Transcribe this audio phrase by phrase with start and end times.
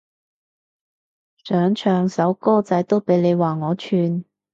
[1.43, 4.25] 想唱首歌仔都俾你話我串